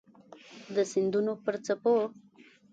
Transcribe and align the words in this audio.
د 0.75 0.77
سیندونو 0.91 1.33
پر 1.43 1.55
څپو 1.65 1.95